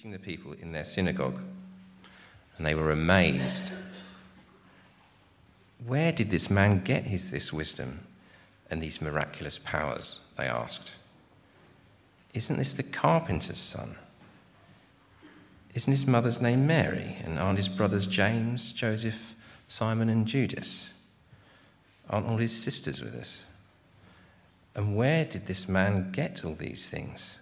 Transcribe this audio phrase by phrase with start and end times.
[0.00, 1.38] teaching the people in their synagogue,
[2.56, 3.70] and they were amazed.
[5.86, 8.00] Where did this man get his, this wisdom
[8.70, 10.22] and these miraculous powers?
[10.38, 10.92] They asked.
[12.32, 13.96] Isn't this the carpenter's son?
[15.74, 17.18] Isn't his mother's name Mary?
[17.22, 19.34] And aren't his brothers James, Joseph,
[19.68, 20.94] Simon, and Judas?
[22.08, 23.44] Aren't all his sisters with us?
[24.74, 27.38] And where did this man get all these things?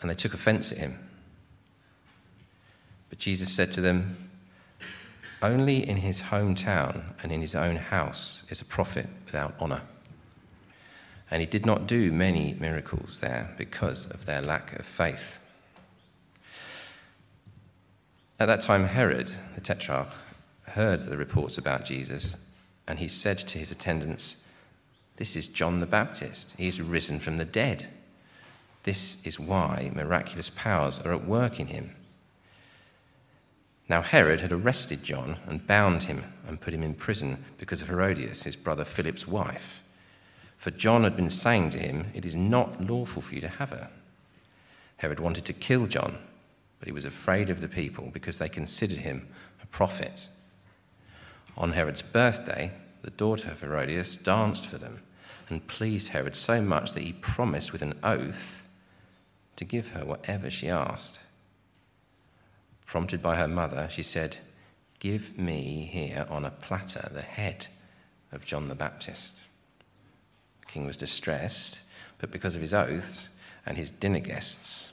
[0.00, 0.98] And they took offense at him.
[3.10, 4.30] But Jesus said to them,
[5.42, 9.82] Only in his hometown and in his own house is a prophet without honor.
[11.30, 15.38] And he did not do many miracles there because of their lack of faith.
[18.40, 20.12] At that time, Herod, the tetrarch,
[20.70, 22.46] heard the reports about Jesus,
[22.88, 24.48] and he said to his attendants,
[25.16, 26.54] This is John the Baptist.
[26.56, 27.88] He is risen from the dead.
[28.82, 31.94] This is why miraculous powers are at work in him.
[33.88, 37.88] Now, Herod had arrested John and bound him and put him in prison because of
[37.88, 39.82] Herodias, his brother Philip's wife.
[40.56, 43.70] For John had been saying to him, It is not lawful for you to have
[43.70, 43.90] her.
[44.98, 46.18] Herod wanted to kill John
[46.80, 49.28] but he was afraid of the people because they considered him
[49.62, 50.28] a prophet.
[51.56, 55.00] On Herod's birthday, the daughter of Herodias danced for them
[55.50, 58.59] and pleased Herod so much that he promised with an oath
[59.60, 61.20] to give her whatever she asked.
[62.86, 64.38] Prompted by her mother, she said,
[65.00, 67.66] Give me here on a platter the head
[68.32, 69.42] of John the Baptist.
[70.62, 71.80] The king was distressed,
[72.16, 73.28] but because of his oaths
[73.66, 74.92] and his dinner guests,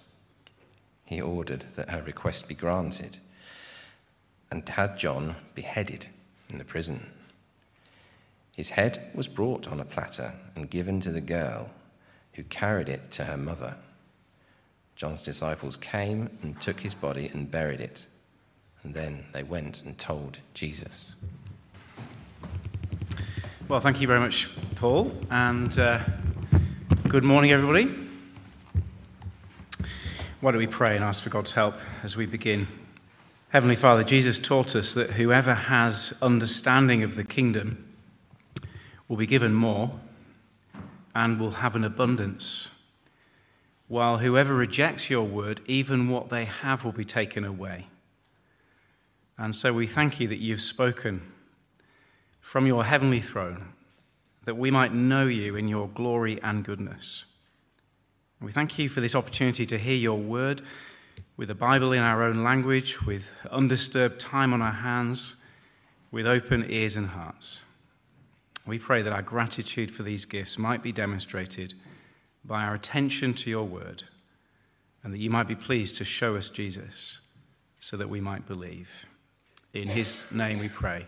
[1.06, 3.20] he ordered that her request be granted
[4.52, 6.08] and had John beheaded
[6.50, 7.10] in the prison.
[8.58, 11.70] His head was brought on a platter and given to the girl,
[12.34, 13.78] who carried it to her mother.
[14.98, 18.08] John's disciples came and took his body and buried it,
[18.82, 21.14] and then they went and told Jesus.
[23.68, 26.00] Well, thank you very much, Paul, and uh,
[27.08, 27.94] good morning, everybody.
[30.42, 32.68] Why don't we pray and ask for God's help as we begin?
[33.50, 37.94] Heavenly Father, Jesus taught us that whoever has understanding of the kingdom
[39.08, 39.92] will be given more
[41.14, 42.70] and will have an abundance,
[43.88, 47.88] while whoever rejects your word, even what they have will be taken away.
[49.38, 51.22] And so we thank you that you've spoken
[52.42, 53.74] from your heavenly throne,
[54.46, 57.26] that we might know you in your glory and goodness.
[58.42, 60.62] We thank you for this opportunity to hear your word
[61.38, 65.36] with the Bible in our own language, with undisturbed time on our hands,
[66.12, 67.62] with open ears and hearts.
[68.66, 71.74] We pray that our gratitude for these gifts might be demonstrated
[72.48, 74.04] by our attention to your word,
[75.04, 77.20] and that you might be pleased to show us Jesus
[77.80, 78.90] so that we might believe.
[79.74, 81.06] In his name we pray.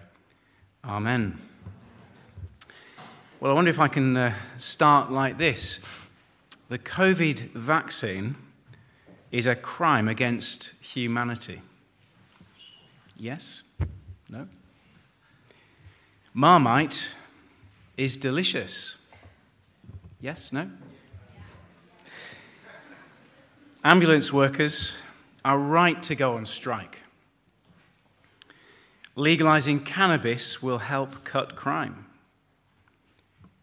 [0.84, 1.40] Amen.
[3.40, 5.80] Well, I wonder if I can uh, start like this.
[6.68, 8.36] The COVID vaccine
[9.32, 11.62] is a crime against humanity.
[13.16, 13.64] Yes?
[14.30, 14.48] No?
[16.34, 17.16] Marmite
[17.98, 18.98] is delicious.
[20.22, 20.52] Yes?
[20.52, 20.70] No?
[23.84, 25.00] Ambulance workers
[25.46, 27.00] are right to go on strike.
[29.16, 32.06] Legalizing cannabis will help cut crime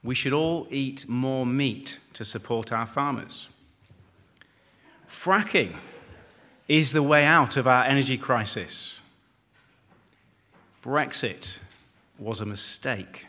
[0.06, 3.48] we should all eat more meat to support our farmers.
[5.08, 5.74] Fracking
[6.68, 9.00] is the way out of our energy crisis.
[10.82, 11.58] Brexit
[12.20, 13.26] was a mistake.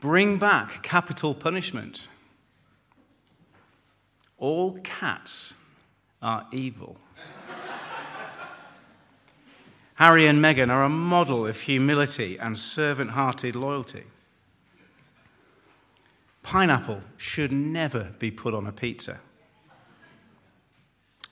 [0.00, 2.08] Bring back capital punishment.
[4.38, 5.54] All cats
[6.20, 6.98] are evil.
[9.96, 14.02] Harry and Meghan are a model of humility and servant hearted loyalty.
[16.42, 19.20] Pineapple should never be put on a pizza.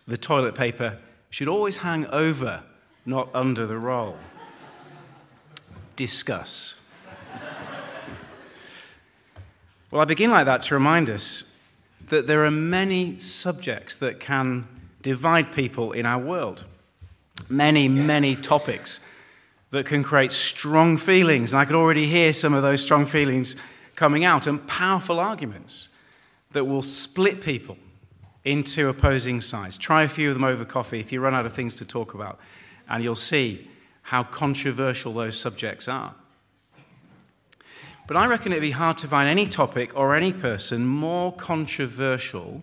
[0.06, 0.98] The toilet paper
[1.30, 2.62] should always hang over,
[3.04, 4.16] not under the roll.
[5.96, 6.76] Discuss.
[9.90, 11.51] well, I begin like that to remind us
[12.08, 14.66] that there are many subjects that can
[15.02, 16.64] divide people in our world.
[17.48, 19.00] Many, many topics
[19.70, 21.52] that can create strong feelings.
[21.52, 23.56] And I could already hear some of those strong feelings
[23.96, 25.88] coming out and powerful arguments
[26.52, 27.76] that will split people
[28.44, 29.78] into opposing sides.
[29.78, 32.14] Try a few of them over coffee if you run out of things to talk
[32.14, 32.38] about,
[32.88, 33.68] and you'll see
[34.02, 36.14] how controversial those subjects are.
[38.06, 42.62] But I reckon it'd be hard to find any topic or any person more controversial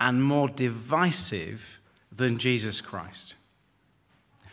[0.00, 1.80] and more divisive
[2.12, 3.34] than Jesus Christ.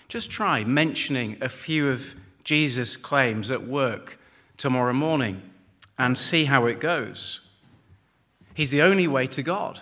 [0.07, 4.19] Just try mentioning a few of Jesus' claims at work
[4.57, 5.41] tomorrow morning
[5.97, 7.41] and see how it goes.
[8.53, 9.81] He's the only way to God.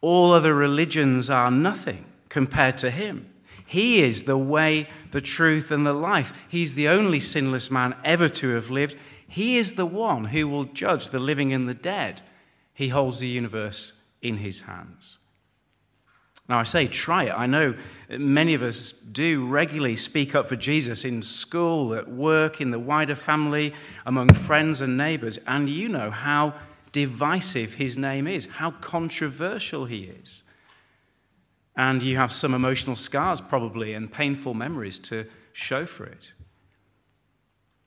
[0.00, 3.32] All other religions are nothing compared to him.
[3.68, 6.32] He is the way, the truth, and the life.
[6.48, 8.96] He's the only sinless man ever to have lived.
[9.28, 12.22] He is the one who will judge the living and the dead.
[12.72, 13.92] He holds the universe
[14.22, 15.18] in his hands.
[16.48, 17.34] Now, I say try it.
[17.36, 17.74] I know
[18.08, 22.78] many of us do regularly speak up for Jesus in school, at work, in the
[22.78, 23.74] wider family,
[24.06, 26.54] among friends and neighbors, and you know how
[26.92, 30.42] divisive his name is, how controversial he is.
[31.78, 36.32] And you have some emotional scars, probably, and painful memories to show for it.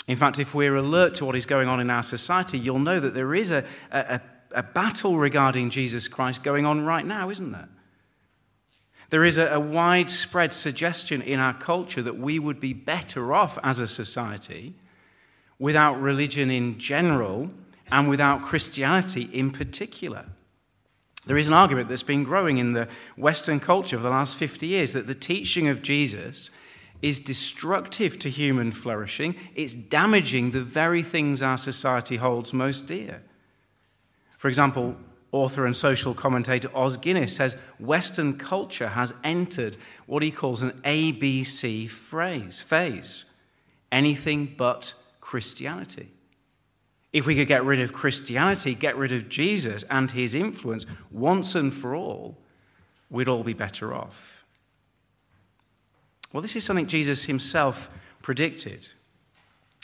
[0.08, 3.02] In fact, if we're alert to what is going on in our society, you'll know
[3.02, 4.22] that there is a, a,
[4.52, 7.68] a battle regarding Jesus Christ going on right now, isn't there?
[9.10, 13.60] There is a, a widespread suggestion in our culture that we would be better off
[13.62, 14.74] as a society
[15.60, 17.52] without religion in general
[17.92, 20.28] and without Christianity in particular.
[21.26, 24.68] There is an argument that's been growing in the Western culture for the last 50
[24.68, 26.50] years that the teaching of Jesus
[27.02, 33.24] is destructive to human flourishing, it's damaging the very things our society holds most dear.
[34.38, 34.96] For example,
[35.32, 40.72] author and social commentator Os Guinness says Western culture has entered what he calls an
[40.84, 43.26] ABC phrase, phase
[43.92, 46.10] anything but Christianity.
[47.14, 51.56] If we could get rid of Christianity, get rid of Jesus and his influence once
[51.56, 52.38] and for all,
[53.10, 54.46] we'd all be better off.
[56.32, 57.90] Well, this is something Jesus himself
[58.22, 58.88] predicted.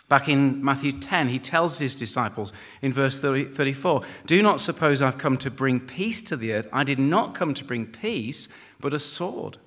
[0.08, 5.02] Back in Matthew 10, he tells his disciples in verse 30, 34 Do not suppose
[5.02, 6.70] I've come to bring peace to the earth.
[6.72, 8.48] I did not come to bring peace,
[8.80, 9.58] but a sword.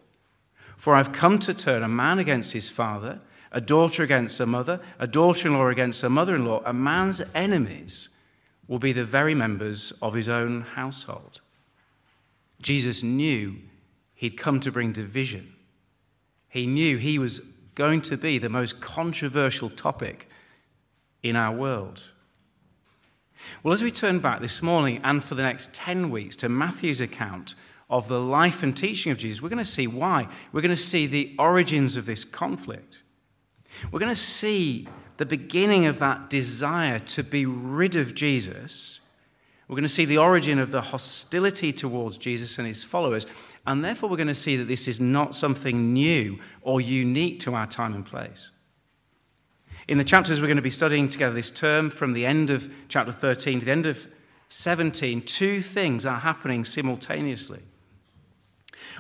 [0.79, 3.21] For I've come to turn a man against his father,
[3.53, 6.63] a daughter against her mother, a daughter in law against her mother in law.
[6.65, 8.11] A man's enemies
[8.69, 11.41] will be the very members of his own household.
[12.63, 13.57] Jesus knew
[14.15, 15.55] he'd come to bring division.
[16.49, 17.41] He knew he was
[17.75, 20.29] going to be the most controversial topic
[21.23, 22.03] in our world.
[23.63, 27.01] Well, as we turn back this morning and for the next 10 weeks to Matthew's
[27.01, 27.55] account
[27.89, 30.29] of the life and teaching of Jesus, we're going to see why.
[30.53, 33.03] We're going to see the origins of this conflict.
[33.91, 39.01] We're going to see the beginning of that desire to be rid of Jesus.
[39.69, 43.27] We're going to see the origin of the hostility towards Jesus and his followers.
[43.67, 47.55] And therefore, we're going to see that this is not something new or unique to
[47.55, 48.51] our time and place.
[49.89, 52.73] In the chapters we're going to be studying together this term, from the end of
[52.89, 54.09] chapter 13 to the end of
[54.49, 57.61] 17, two things are happening simultaneously.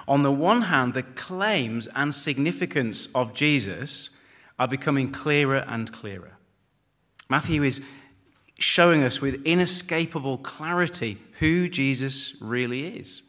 [0.08, 4.10] On the one hand, the claims and significance of Jesus
[4.60, 6.36] are becoming clearer and clearer.
[7.30, 7.80] Matthew is
[8.58, 13.22] showing us with inescapable clarity who Jesus really is.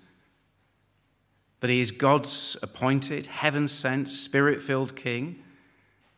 [1.61, 5.41] That he is God's appointed, heaven sent, spirit filled king,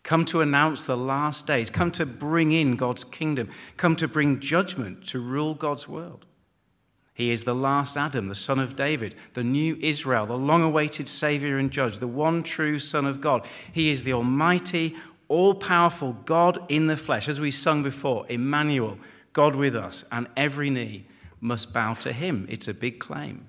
[0.02, 4.40] come to announce the last days, come to bring in God's kingdom, come to bring
[4.40, 6.26] judgment to rule God's world.
[7.14, 11.08] He is the last Adam, the son of David, the new Israel, the long awaited
[11.08, 13.46] Savior and Judge, the one true Son of God.
[13.72, 14.96] He is the Almighty,
[15.28, 17.30] all powerful God in the flesh.
[17.30, 18.98] As we sung before, Emmanuel,
[19.32, 21.06] God with us, and every knee
[21.40, 22.48] must bow to him.
[22.50, 23.48] It's a big claim.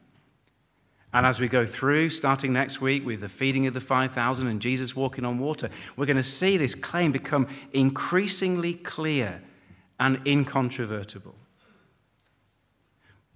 [1.14, 4.60] And as we go through, starting next week with the feeding of the 5,000 and
[4.60, 9.40] Jesus walking on water, we're going to see this claim become increasingly clear
[10.00, 11.36] and incontrovertible.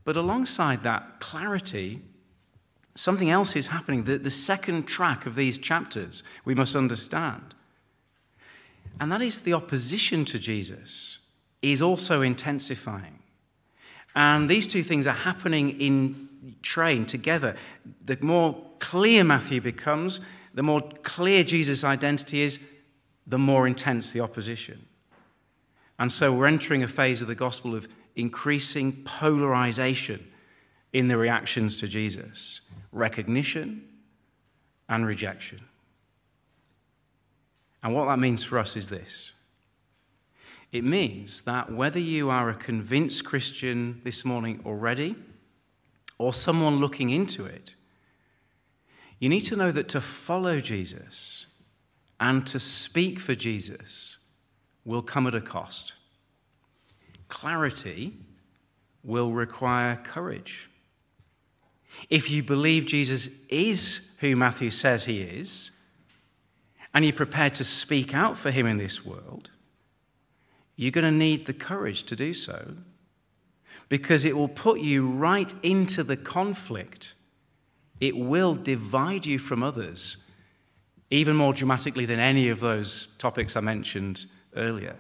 [0.09, 2.01] But alongside that clarity,
[2.95, 4.05] something else is happening.
[4.05, 7.55] The, the second track of these chapters we must understand.
[8.99, 11.19] And that is the opposition to Jesus
[11.61, 13.19] is also intensifying.
[14.15, 17.55] And these two things are happening in train together.
[18.03, 20.23] The more clear Matthew becomes,
[20.55, 22.59] the more clear Jesus' identity is,
[23.27, 24.87] the more intense the opposition.
[25.99, 27.89] And so we're entering a phase of the gospel of
[28.19, 30.27] increasing polarization
[30.93, 32.61] in the reactions to Jesus
[32.91, 33.85] recognition
[34.89, 35.61] and rejection.
[37.83, 39.35] And what that means for us is this
[40.73, 45.17] it means that whether you are a convinced Christian this morning already
[46.19, 47.75] or someone looking into it,
[49.19, 51.47] you need to know that to follow Jesus
[52.21, 54.19] and to speak for Jesus
[54.85, 55.95] will come at a cost.
[57.29, 58.15] Clarity
[59.05, 60.69] will require courage.
[62.11, 65.73] if you believe Jesus is who Matthew says he is,
[66.95, 69.51] and you're prepared to speak out for him in this world,
[70.77, 72.75] you're going to need the courage to do so
[73.89, 77.15] because it will put you right into the conflict.
[78.01, 80.25] It will divide you from others,
[81.11, 84.97] even more dramatically than any of those topics I mentioned earlier.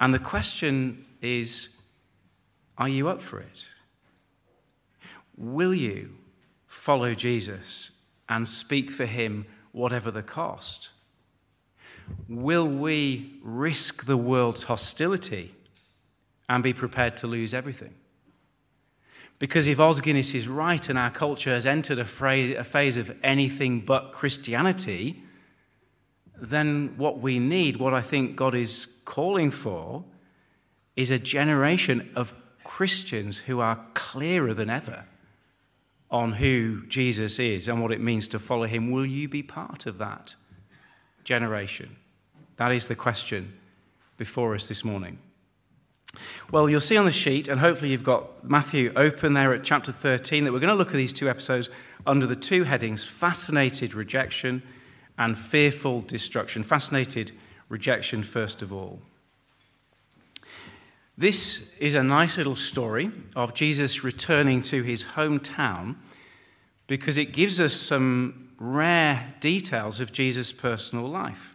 [0.00, 1.76] And the question is
[2.78, 3.68] are you up for it?
[5.36, 6.16] Will you
[6.66, 7.90] follow Jesus
[8.28, 10.90] and speak for him, whatever the cost?
[12.28, 15.54] Will we risk the world's hostility
[16.48, 17.94] and be prepared to lose everything?
[19.38, 23.80] Because if Os Guinness is right and our culture has entered a, phase of anything
[23.80, 25.22] but Christianity,
[26.40, 30.04] then what we need, what I think God is calling for,
[30.96, 35.04] is a generation of Christians who are clearer than ever
[36.10, 38.90] on who Jesus is and what it means to follow him.
[38.90, 40.34] Will you be part of that
[41.24, 41.96] generation?
[42.56, 43.54] That is the question
[44.16, 45.18] before us this morning.
[46.50, 49.92] Well, you'll see on the sheet, and hopefully you've got Matthew open there at chapter
[49.92, 51.70] 13, that we're going to look at these two episodes
[52.06, 54.62] under the two headings fascinated rejection
[55.20, 56.62] and fearful destruction.
[56.62, 57.30] Fascinated
[57.68, 58.98] rejection, first of all.
[61.18, 65.96] This is a nice little story of Jesus returning to his hometown
[66.86, 71.54] because it gives us some rare details of Jesus' personal life.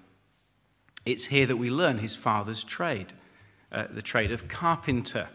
[1.03, 3.13] It's here that we learn his father's trade,
[3.71, 5.27] uh, the trade of carpenter,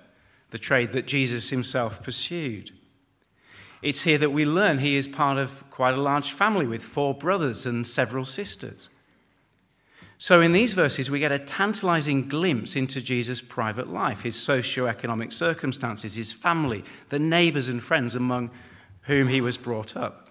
[0.50, 2.70] the trade that Jesus himself pursued.
[3.82, 7.14] It's here that we learn he is part of quite a large family with four
[7.14, 8.88] brothers and several sisters.
[10.18, 15.32] So, in these verses, we get a tantalizing glimpse into Jesus' private life, his socio-economic
[15.32, 18.50] circumstances, his family, the neighbors and friends among
[19.02, 20.28] whom he was brought up.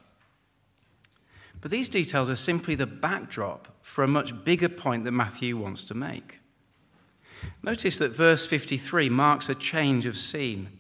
[1.60, 5.84] But these details are simply the backdrop for a much bigger point that Matthew wants
[5.86, 6.40] to make.
[7.64, 10.79] Notice that verse 53 marks a change of scene.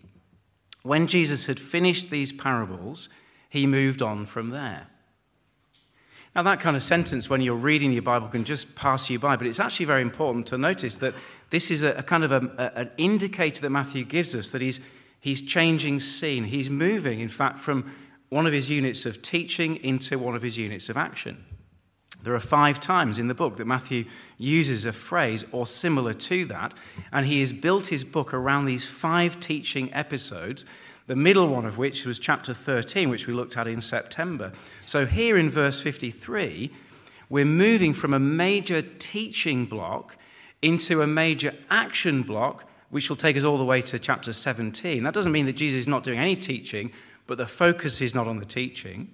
[0.83, 3.09] When Jesus had finished these parables,
[3.49, 4.87] he moved on from there.
[6.35, 9.35] Now, that kind of sentence, when you're reading your Bible, can just pass you by,
[9.35, 11.15] but it's actually very important to notice that
[11.49, 14.61] this is a, a kind of a, a, an indicator that Matthew gives us that
[14.61, 14.79] he's,
[15.19, 16.43] he's changing scene.
[16.43, 17.91] He's moving, in fact, from
[18.29, 21.43] one of his units of teaching into one of his units of action.
[22.23, 24.05] There are five times in the book that Matthew
[24.37, 26.73] uses a phrase or similar to that,
[27.11, 30.65] and he has built his book around these five teaching episodes
[31.09, 34.51] the middle one of which was chapter 13, which we looked at in September.
[34.85, 36.71] So here in verse 53,
[37.29, 40.17] we're moving from a major teaching block
[40.61, 45.01] into a major action block, which will take us all the way to chapter 17.
[45.01, 46.91] That doesn't mean that Jesus is not doing any teaching,
[47.25, 49.09] but the focus is not on the teaching.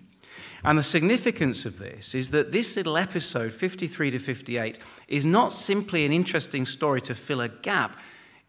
[0.66, 5.54] And the significance of this is that this little episode, 53 to 58, is not
[5.54, 8.00] simply an interesting story to fill a gap.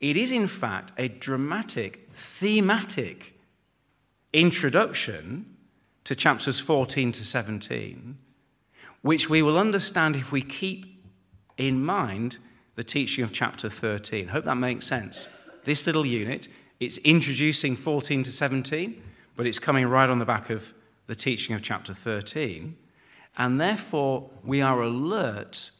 [0.00, 3.34] It is, in fact, a dramatic, thematic
[4.32, 5.56] introduction
[6.04, 8.16] to chapters 14 to 17,
[9.02, 11.04] which we will understand if we keep
[11.58, 12.38] in mind
[12.76, 14.28] the teaching of chapter 13.
[14.28, 15.28] Hope that makes sense.
[15.64, 16.48] This little unit,
[16.80, 19.02] it's introducing 14 to 17,
[19.34, 20.72] but it's coming right on the back of
[21.06, 22.76] the teaching of chapter 13.
[23.36, 25.70] And therefore, we are alert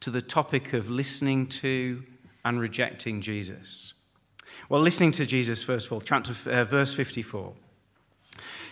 [0.00, 2.02] to the topic of listening to
[2.44, 3.94] and rejecting Jesus.
[4.68, 7.54] Well, listening to Jesus, first of all, chapter, uh, verse 54.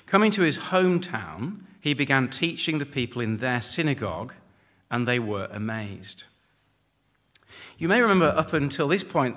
[0.07, 4.35] Coming to his hometown, he began teaching the people in their synagogue,
[4.91, 6.25] and they were amazed.
[7.79, 9.37] You may remember up until this point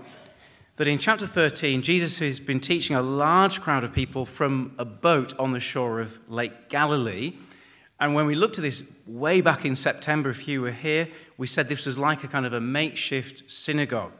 [0.77, 4.85] that in chapter 13, Jesus has been teaching a large crowd of people from a
[4.85, 7.33] boat on the shore of Lake Galilee.
[7.99, 11.07] And when we looked at this way back in September, if you were here,
[11.37, 14.11] we said this was like a kind of a makeshift synagogue.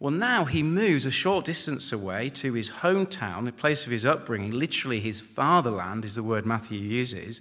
[0.00, 4.04] Well, now he moves a short distance away to his hometown, the place of his
[4.04, 4.50] upbringing.
[4.50, 7.40] Literally, his fatherland is the word Matthew uses.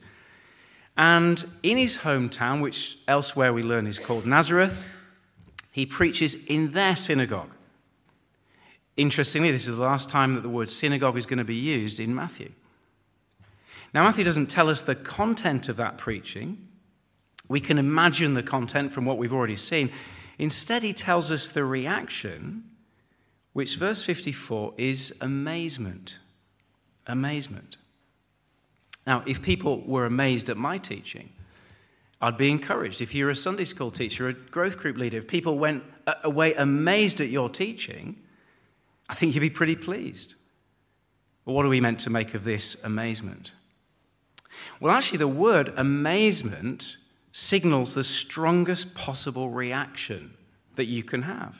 [0.96, 4.86] And in his hometown, which elsewhere we learn is called Nazareth,
[5.72, 7.50] he preaches in their synagogue.
[8.96, 12.00] Interestingly, this is the last time that the word synagogue is going to be used
[12.00, 12.52] in Matthew.
[13.94, 16.68] Now, Matthew doesn't tell us the content of that preaching.
[17.48, 19.92] We can imagine the content from what we've already seen.
[20.40, 22.64] Instead, he tells us the reaction,
[23.54, 26.20] which verse 54 is amazement.
[27.06, 27.78] Amazement.
[29.06, 31.30] Now, if people were amazed at my teaching,
[32.22, 33.02] I'd be encouraged.
[33.02, 35.84] If you're a Sunday school teacher, a growth group leader, if people went
[36.24, 38.16] away amazed at your teaching,
[39.14, 40.34] I think you'd be pretty pleased.
[41.46, 43.52] Well, what are we meant to make of this amazement?
[44.80, 46.98] Well, actually, the word amazement
[47.32, 50.34] signals the strongest possible reaction
[50.78, 51.56] that you can have.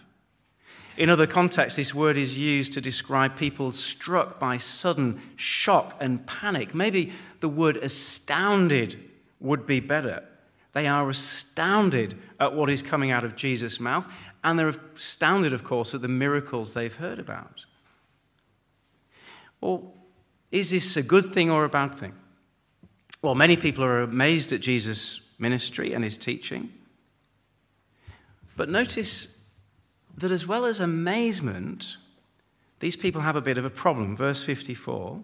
[0.98, 6.26] In other contexts, this word is used to describe people struck by sudden shock and
[6.26, 6.74] panic.
[6.74, 9.00] Maybe the word astounded
[9.40, 10.24] would be better.
[10.72, 14.08] They are astounded at what is coming out of Jesus' mouth,
[14.44, 17.66] and they're astounded, of course, at the miracles they've heard about.
[19.62, 19.94] Well,
[20.52, 22.14] is this a good thing or a bad thing?
[23.22, 26.74] Well, many people are amazed at Jesus' ministry and his teaching.
[28.58, 29.42] But notice
[30.18, 31.98] that as well as amazement,
[32.80, 34.16] these people have a bit of a problem.
[34.18, 35.24] Verse 54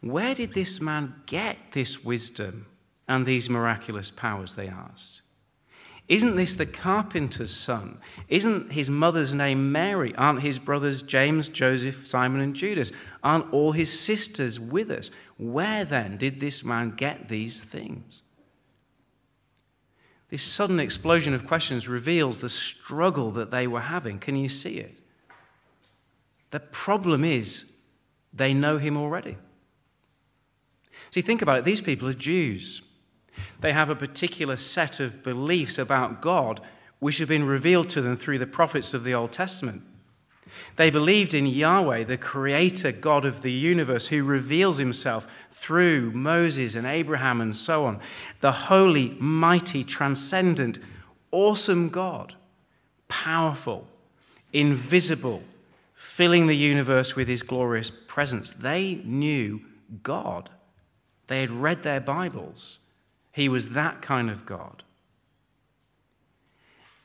[0.00, 2.66] Where did this man get this wisdom
[3.06, 4.54] and these miraculous powers?
[4.54, 5.22] They asked.
[6.12, 7.98] Isn't this the carpenter's son?
[8.28, 10.14] Isn't his mother's name Mary?
[10.14, 12.92] Aren't his brothers James, Joseph, Simon, and Judas?
[13.22, 15.10] Aren't all his sisters with us?
[15.38, 18.20] Where then did this man get these things?
[20.28, 24.18] This sudden explosion of questions reveals the struggle that they were having.
[24.18, 24.98] Can you see it?
[26.50, 27.72] The problem is
[28.34, 29.38] they know him already.
[31.10, 31.64] See, think about it.
[31.64, 32.82] These people are Jews.
[33.60, 36.60] They have a particular set of beliefs about God
[36.98, 39.82] which have been revealed to them through the prophets of the Old Testament.
[40.76, 46.74] They believed in Yahweh, the creator God of the universe, who reveals himself through Moses
[46.74, 48.00] and Abraham and so on.
[48.40, 50.78] The holy, mighty, transcendent,
[51.30, 52.34] awesome God,
[53.08, 53.86] powerful,
[54.52, 55.42] invisible,
[55.94, 58.52] filling the universe with his glorious presence.
[58.52, 59.60] They knew
[60.02, 60.50] God.
[61.26, 62.78] They had read their Bibles.
[63.32, 64.82] He was that kind of God.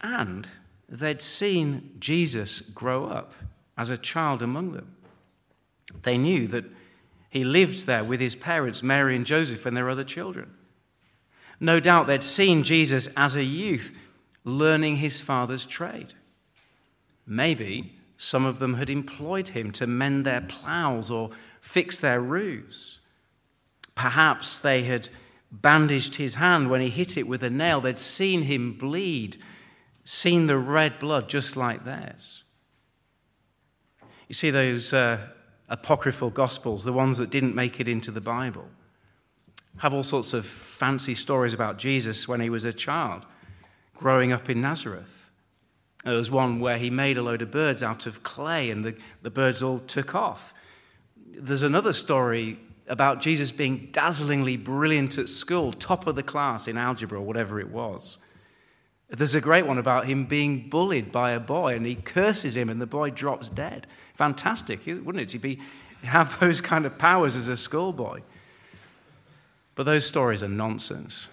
[0.01, 0.47] And
[0.87, 3.33] they'd seen Jesus grow up
[3.77, 4.95] as a child among them.
[6.03, 6.65] They knew that
[7.29, 10.53] he lived there with his parents, Mary and Joseph, and their other children.
[11.59, 13.95] No doubt they'd seen Jesus as a youth
[14.43, 16.13] learning his father's trade.
[17.25, 22.99] Maybe some of them had employed him to mend their ploughs or fix their roofs.
[23.95, 25.09] Perhaps they had
[25.51, 27.81] bandaged his hand when he hit it with a nail.
[27.81, 29.37] They'd seen him bleed
[30.07, 32.43] seen the red blood just like theirs.
[34.29, 35.19] You see, those uh,
[35.67, 38.69] apocryphal gospels, the ones that didn't make it into the Bible,
[39.79, 43.25] have all sorts of fancy stories about Jesus when he was a child,
[43.95, 45.29] growing up in Nazareth.
[46.05, 48.95] There was one where he made a load of birds out of clay and the,
[49.23, 50.53] the birds all took off.
[51.33, 56.77] There's another story about Jesus being dazzlingly brilliant at school, top of the class in
[56.77, 58.17] algebra or whatever it was.
[59.09, 62.69] There's a great one about him being bullied by a boy and he curses him
[62.69, 63.87] and the boy drops dead.
[64.15, 65.29] Fantastic, wouldn't it?
[65.29, 65.59] To be,
[66.03, 68.21] have those kind of powers as a schoolboy.
[69.75, 71.29] But those stories are nonsense.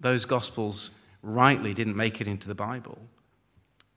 [0.00, 2.98] Those gospels rightly didn't make it into the Bible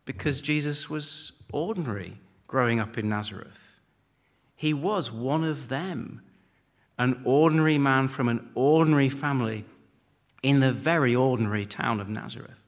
[0.05, 3.79] because Jesus was ordinary growing up in Nazareth.
[4.55, 6.21] He was one of them,
[6.99, 9.65] an ordinary man from an ordinary family
[10.43, 12.61] in the very ordinary town of Nazareth.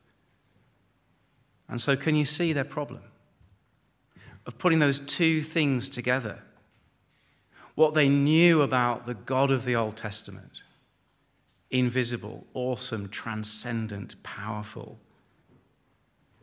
[1.67, 3.01] And so, can you see their problem?
[4.45, 6.39] Of putting those two things together.
[7.75, 10.63] What they knew about the God of the Old Testament
[11.69, 14.99] invisible, awesome, transcendent, powerful.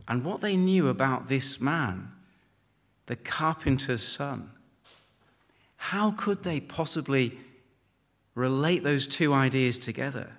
[0.07, 2.11] And what they knew about this man,
[3.05, 4.51] the carpenter's son.
[5.77, 7.38] How could they possibly
[8.38, 10.33] relate those two ideas together?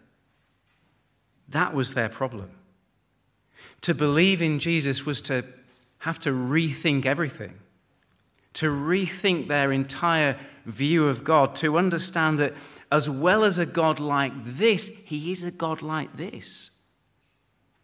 [1.50, 2.52] That was their problem.
[3.82, 5.44] To believe in Jesus was to
[6.00, 7.60] have to rethink everything,
[8.54, 12.54] to rethink their entire view of God, to understand that
[12.92, 16.72] as well as a God like this, he is a God like this.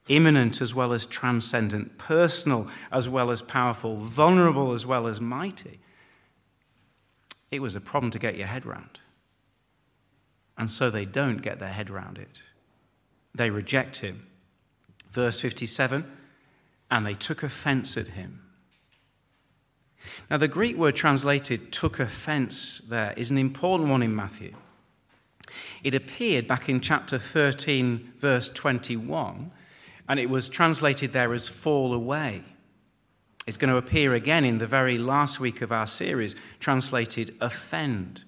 [0.07, 5.79] Immanent as well as transcendent, personal as well as powerful, vulnerable as well as mighty.
[7.51, 8.99] It was a problem to get your head round.
[10.57, 12.41] And so they don't get their head round it.
[13.33, 14.27] They reject him.
[15.11, 16.05] Verse 57
[16.91, 18.41] and they took offense at him.
[20.29, 24.53] Now, the Greek word translated took offense there is an important one in Matthew.
[25.83, 29.51] It appeared back in chapter 13, verse 21,
[30.07, 32.43] and it was translated there as fall away.
[33.47, 38.23] It's going to appear again in the very last week of our series, translated offend.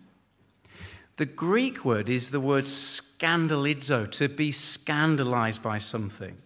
[1.17, 6.37] The Greek word is the word scandalizo, to be scandalized by something.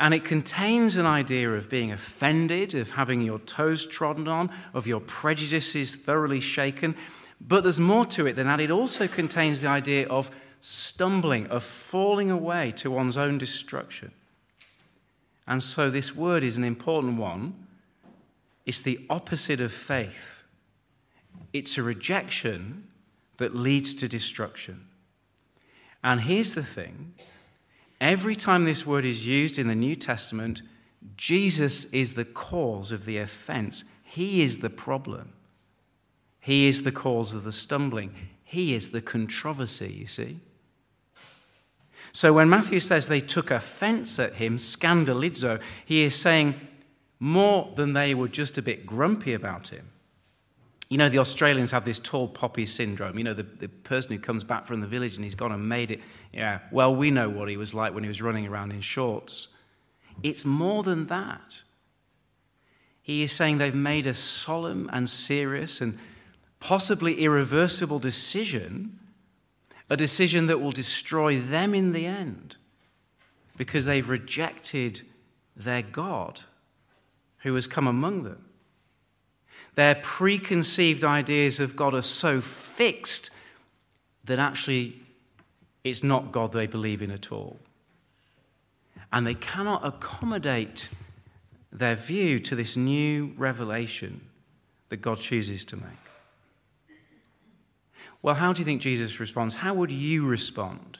[0.00, 4.86] And it contains an idea of being offended, of having your toes trodden on, of
[4.86, 6.96] your prejudices thoroughly shaken.
[7.40, 8.60] But there's more to it than that.
[8.60, 14.12] It also contains the idea of stumbling, of falling away to one's own destruction.
[15.46, 17.66] And so this word is an important one.
[18.64, 20.44] It's the opposite of faith,
[21.52, 22.87] it's a rejection
[23.38, 24.86] that leads to destruction.
[26.04, 27.14] And here's the thing
[28.00, 30.62] every time this word is used in the New Testament,
[31.16, 33.84] Jesus is the cause of the offense.
[34.04, 35.32] He is the problem.
[36.40, 38.14] He is the cause of the stumbling.
[38.44, 40.40] He is the controversy, you see.
[42.12, 46.54] So when Matthew says they took offense at him, scandalizo, he is saying
[47.20, 49.90] more than they were just a bit grumpy about him.
[50.88, 53.18] You know, the Australians have this tall poppy syndrome.
[53.18, 55.68] You know, the, the person who comes back from the village and he's gone and
[55.68, 56.00] made it.
[56.32, 59.48] Yeah, well, we know what he was like when he was running around in shorts.
[60.22, 61.62] It's more than that.
[63.02, 65.98] He is saying they've made a solemn and serious and
[66.60, 68.98] possibly irreversible decision,
[69.88, 72.56] a decision that will destroy them in the end
[73.56, 75.02] because they've rejected
[75.56, 76.40] their God
[77.38, 78.47] who has come among them.
[79.78, 83.30] Their preconceived ideas of God are so fixed
[84.24, 85.00] that actually
[85.84, 87.60] it's not God they believe in at all.
[89.12, 90.88] And they cannot accommodate
[91.70, 94.20] their view to this new revelation
[94.88, 95.84] that God chooses to make.
[98.20, 99.54] Well, how do you think Jesus responds?
[99.54, 100.98] How would you respond?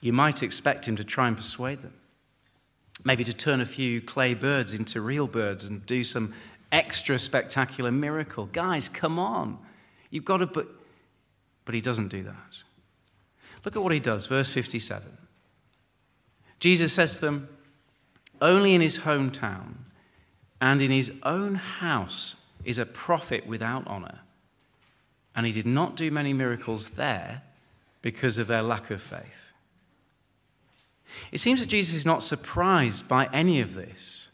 [0.00, 1.94] You might expect him to try and persuade them.
[3.04, 6.34] Maybe to turn a few clay birds into real birds and do some
[6.72, 8.46] extra spectacular miracle.
[8.46, 9.58] Guys, come on.
[10.10, 10.68] You've got to, but,
[11.64, 12.62] but he doesn't do that.
[13.64, 15.06] Look at what he does, verse 57.
[16.60, 17.48] Jesus says to them,
[18.40, 19.74] Only in his hometown
[20.60, 24.20] and in his own house is a prophet without honor.
[25.34, 27.42] And he did not do many miracles there
[28.02, 29.52] because of their lack of faith.
[31.32, 34.27] It seems that Jesus is not surprised by any of this.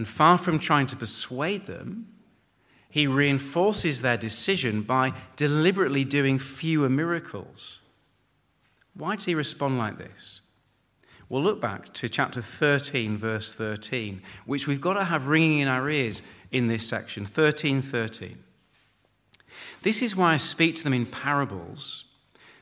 [0.00, 2.06] And far from trying to persuade them,
[2.88, 7.80] he reinforces their decision by deliberately doing fewer miracles.
[8.94, 10.40] Why does he respond like this?
[11.28, 15.68] We'll look back to chapter 13, verse 13, which we've got to have ringing in
[15.68, 18.42] our ears in this section 13 13.
[19.82, 22.04] This is why I speak to them in parables.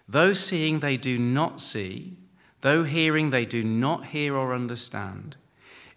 [0.09, 2.17] Though seeing, they do not see,
[2.63, 5.37] though hearing, they do not hear or understand.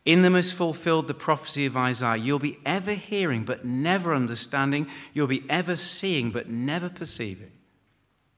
[0.03, 2.15] In them is fulfilled the prophecy of Isaiah.
[2.15, 4.87] You'll be ever hearing, but never understanding.
[5.13, 7.51] You'll be ever seeing, but never perceiving.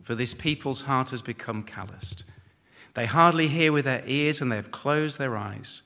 [0.01, 2.25] For this people's heart has become calloused.
[2.93, 5.83] They hardly hear with their ears, and they have closed their eyes.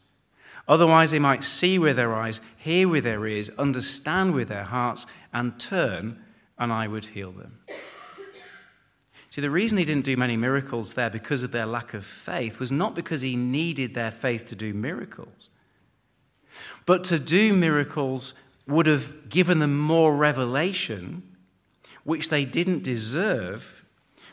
[0.68, 5.06] Otherwise, they might see with their eyes, hear with their ears, understand with their hearts,
[5.32, 6.20] and turn,
[6.58, 7.60] and I would heal them.
[9.30, 12.60] See, the reason he didn't do many miracles there because of their lack of faith
[12.60, 15.50] was not because he needed their faith to do miracles.
[16.86, 18.34] But to do miracles
[18.68, 21.24] would have given them more revelation,
[22.04, 23.86] which they didn't deserve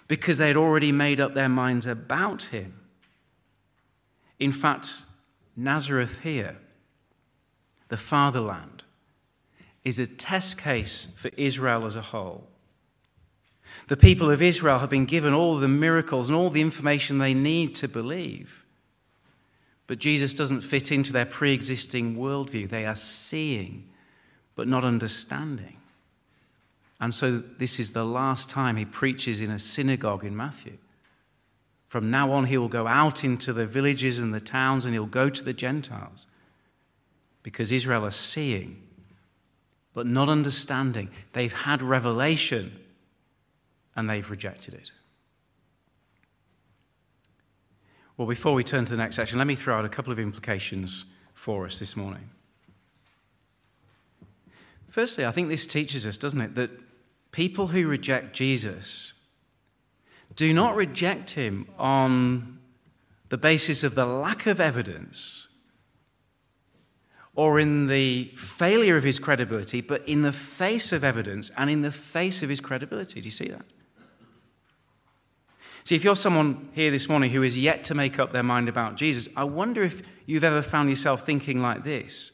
[0.08, 2.74] because they'd already made up their minds about him.
[4.38, 5.02] In fact,
[5.56, 6.58] Nazareth here,
[7.88, 8.82] the fatherland,
[9.84, 12.48] is a test case for Israel as a whole.
[13.88, 17.34] The people of Israel have been given all the miracles and all the information they
[17.34, 18.63] need to believe.
[19.86, 22.68] But Jesus doesn't fit into their pre existing worldview.
[22.68, 23.88] They are seeing,
[24.54, 25.76] but not understanding.
[27.00, 30.78] And so, this is the last time he preaches in a synagogue in Matthew.
[31.88, 35.06] From now on, he will go out into the villages and the towns and he'll
[35.06, 36.26] go to the Gentiles
[37.44, 38.82] because Israel are seeing,
[39.92, 41.10] but not understanding.
[41.34, 42.72] They've had revelation
[43.94, 44.90] and they've rejected it.
[48.16, 50.18] Well, before we turn to the next section, let me throw out a couple of
[50.18, 52.30] implications for us this morning.
[54.88, 56.70] Firstly, I think this teaches us, doesn't it, that
[57.32, 59.14] people who reject Jesus
[60.36, 62.60] do not reject him on
[63.28, 65.48] the basis of the lack of evidence
[67.34, 71.82] or in the failure of his credibility, but in the face of evidence and in
[71.82, 73.20] the face of his credibility.
[73.20, 73.64] Do you see that?
[75.86, 78.70] See, if you're someone here this morning who is yet to make up their mind
[78.70, 82.32] about Jesus, I wonder if you've ever found yourself thinking like this.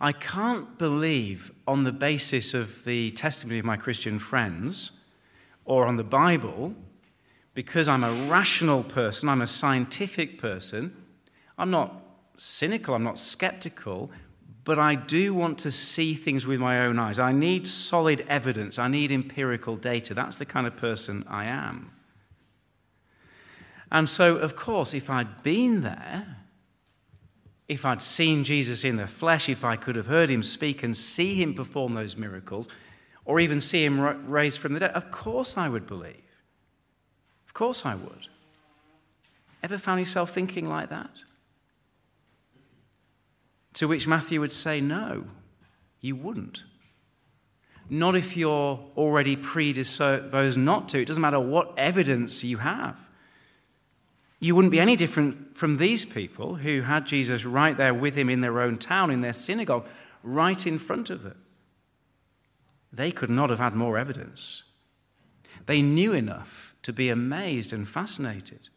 [0.00, 4.92] I can't believe, on the basis of the testimony of my Christian friends
[5.64, 6.72] or on the Bible,
[7.54, 10.94] because I'm a rational person, I'm a scientific person,
[11.58, 12.00] I'm not
[12.36, 14.12] cynical, I'm not skeptical,
[14.68, 17.18] but I do want to see things with my own eyes.
[17.18, 20.12] I need solid evidence, I need empirical data.
[20.12, 21.90] That's the kind of person I am.
[23.90, 26.36] And so, of course, if I'd been there,
[27.66, 30.94] if I'd seen Jesus in the flesh, if I could have heard him speak and
[30.94, 32.68] see him perform those miracles,
[33.24, 36.42] or even see him raised from the dead, of course I would believe.
[37.46, 38.28] Of course I would.
[39.62, 41.24] Ever found yourself thinking like that?
[43.78, 45.24] To which Matthew would say, No,
[46.00, 46.64] you wouldn't.
[47.88, 51.00] Not if you're already predisposed not to.
[51.00, 52.98] It doesn't matter what evidence you have.
[54.40, 58.28] You wouldn't be any different from these people who had Jesus right there with him
[58.28, 59.86] in their own town, in their synagogue,
[60.24, 61.40] right in front of them.
[62.92, 64.64] They could not have had more evidence.
[65.66, 68.70] They knew enough to be amazed and fascinated.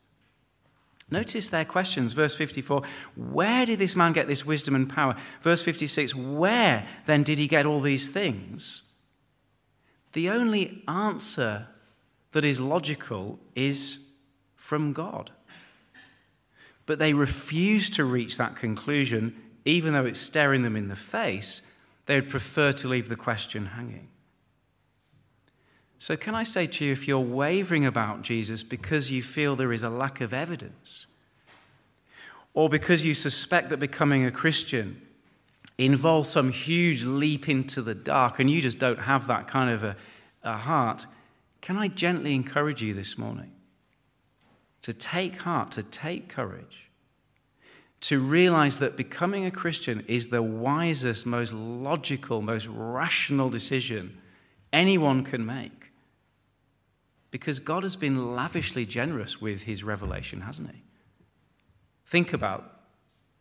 [1.11, 2.13] Notice their questions.
[2.13, 2.83] Verse 54
[3.15, 5.15] Where did this man get this wisdom and power?
[5.41, 8.83] Verse 56 Where then did he get all these things?
[10.13, 11.67] The only answer
[12.31, 14.09] that is logical is
[14.55, 15.31] from God.
[16.85, 21.61] But they refuse to reach that conclusion, even though it's staring them in the face.
[22.05, 24.10] They would prefer to leave the question hanging.
[26.01, 29.71] So, can I say to you, if you're wavering about Jesus because you feel there
[29.71, 31.05] is a lack of evidence,
[32.55, 34.99] or because you suspect that becoming a Christian
[35.77, 39.83] involves some huge leap into the dark and you just don't have that kind of
[39.83, 39.95] a,
[40.41, 41.05] a heart,
[41.61, 43.51] can I gently encourage you this morning
[44.81, 46.89] to take heart, to take courage,
[47.99, 54.17] to realize that becoming a Christian is the wisest, most logical, most rational decision
[54.73, 55.80] anyone can make?
[57.31, 60.83] Because God has been lavishly generous with his revelation, hasn't he?
[62.05, 62.81] Think about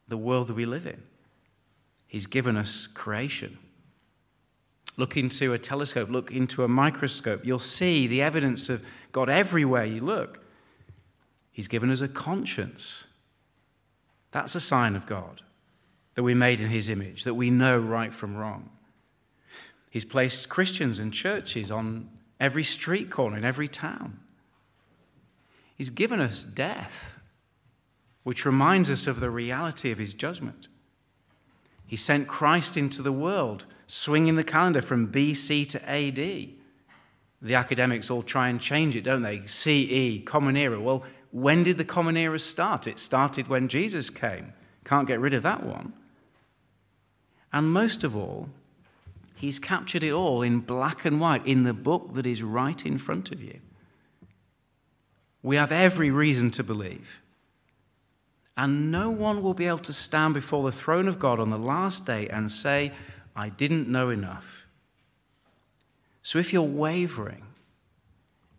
[0.06, 1.02] the world that we live in.
[2.06, 3.58] He's given us creation.
[4.96, 7.44] Look into a telescope, look into a microscope.
[7.44, 10.40] You'll see the evidence of God everywhere you look.
[11.50, 13.04] He's given us a conscience.
[14.30, 15.42] That's a sign of God,
[16.14, 18.70] that we're made in His image, that we know right from wrong.
[19.90, 22.08] He's placed Christians and churches on
[22.40, 24.18] every street corner in every town.
[25.76, 27.14] He's given us death,
[28.22, 30.68] which reminds us of the reality of his judgment.
[31.86, 36.50] He sent Christ into the world, swinging the calendar from BC to AD.
[37.42, 39.46] The academics all try and change it, don't they?
[39.46, 40.80] CE, Common Era.
[40.80, 42.86] Well, when did the Common Era start?
[42.86, 44.52] It started when Jesus came.
[44.84, 45.92] Can't get rid of that one.
[47.52, 48.48] And most of all,
[49.40, 52.98] He's captured it all in black and white in the book that is right in
[52.98, 53.58] front of you.
[55.42, 57.22] We have every reason to believe.
[58.54, 61.56] And no one will be able to stand before the throne of God on the
[61.56, 62.92] last day and say,
[63.34, 64.66] I didn't know enough.
[66.20, 67.46] So if you're wavering,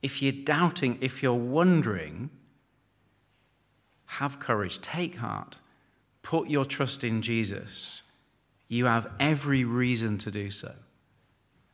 [0.02, 2.32] if you're doubting, if you're wondering,
[4.08, 5.58] have courage, take heart,
[6.24, 8.02] put your trust in Jesus
[8.72, 10.72] you have every reason to do so.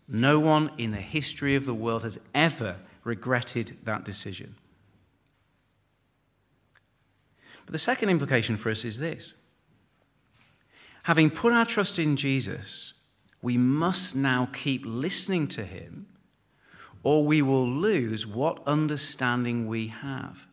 [0.07, 4.55] No one in the history of the world has ever regretted that decision.
[7.67, 9.35] But the second implication for us is this
[11.03, 12.93] having put our trust in Jesus,
[13.43, 16.07] we must now keep listening to him,
[17.03, 20.47] or we will lose what understanding we have.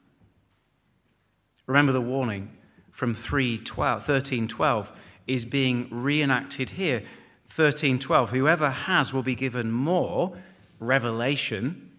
[1.67, 2.55] Remember the warning
[2.91, 4.93] from 312, 1312
[5.27, 7.03] is being reenacted here.
[7.49, 10.37] 13:12 Whoever has will be given more
[10.81, 11.91] revelation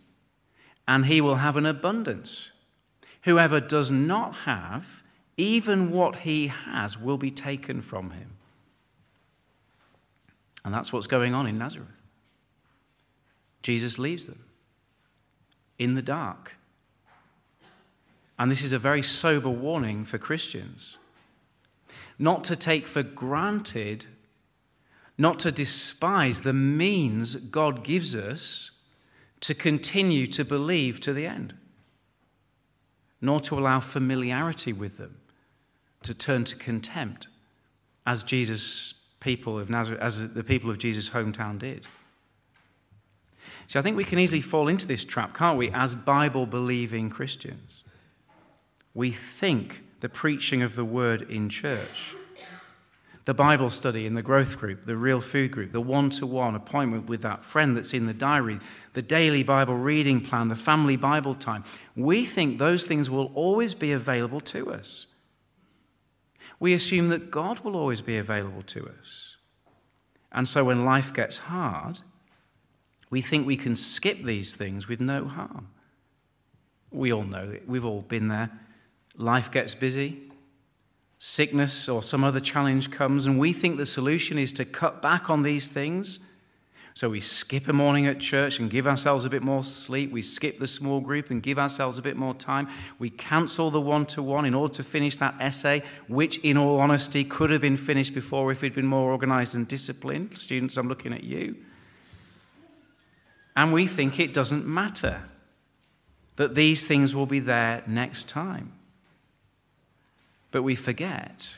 [0.87, 2.51] and he will have an abundance.
[3.23, 5.03] Whoever does not have,
[5.37, 8.31] even what he has will be taken from him.
[10.63, 12.01] And that's what's going on in Nazareth.
[13.63, 14.43] Jesus leaves them
[15.79, 16.57] in the dark.
[18.37, 20.97] And this is a very sober warning for Christians
[22.17, 24.05] not to take for granted,
[25.17, 28.71] not to despise the means God gives us
[29.41, 31.53] to continue to believe to the end,
[33.21, 35.17] nor to allow familiarity with them
[36.03, 37.27] to turn to contempt,
[38.05, 41.87] as Jesus people of Nazareth, as the people of Jesus' hometown did.
[43.67, 47.09] See, I think we can easily fall into this trap, can't we, as Bible believing
[47.09, 47.83] Christians?
[48.93, 52.13] We think the preaching of the word in church.
[53.25, 56.53] The Bible study in the growth group, the real food group, the one to one
[56.53, 58.59] appointment with that friend that's in the diary,
[58.93, 61.63] the daily Bible reading plan, the family Bible time.
[61.95, 65.07] We think those things will always be available to us.
[66.59, 69.37] We assume that God will always be available to us.
[70.31, 72.01] And so when life gets hard,
[73.09, 75.69] we think we can skip these things with no harm.
[76.91, 77.67] We all know it.
[77.67, 78.51] We've all been there.
[79.17, 80.21] Life gets busy,
[81.17, 85.29] sickness or some other challenge comes, and we think the solution is to cut back
[85.29, 86.19] on these things.
[86.93, 90.11] So we skip a morning at church and give ourselves a bit more sleep.
[90.11, 92.69] We skip the small group and give ourselves a bit more time.
[92.99, 96.79] We cancel the one to one in order to finish that essay, which, in all
[96.79, 100.37] honesty, could have been finished before if we'd been more organized and disciplined.
[100.37, 101.57] Students, I'm looking at you.
[103.57, 105.21] And we think it doesn't matter
[106.37, 108.71] that these things will be there next time.
[110.55, 111.57] But we forget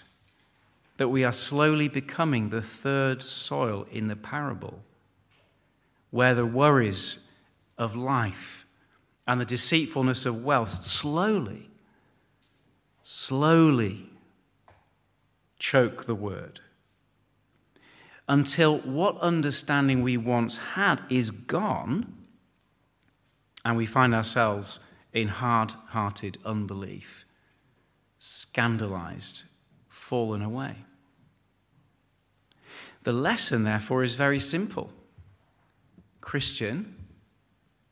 [0.97, 4.81] that we are slowly becoming the third soil in the parable,
[6.09, 7.29] where the worries
[7.77, 8.65] of life
[9.27, 11.69] and the deceitfulness of wealth slowly,
[13.03, 14.09] slowly
[15.59, 16.61] choke the word
[18.27, 22.15] until what understanding we once had is gone
[23.63, 24.79] and we find ourselves
[25.13, 27.26] in hard hearted unbelief
[28.19, 29.43] scandalized,
[29.89, 30.75] fallen away.
[33.03, 34.91] The lesson, therefore, is very simple.
[36.19, 36.95] Christian,